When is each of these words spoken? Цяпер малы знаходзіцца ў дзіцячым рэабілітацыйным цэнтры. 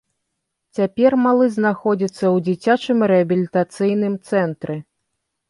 Цяпер 0.77 1.11
малы 1.25 1.49
знаходзіцца 1.57 2.13
ў 2.13 2.37
дзіцячым 2.47 2.97
рэабілітацыйным 3.13 4.19
цэнтры. 4.33 4.81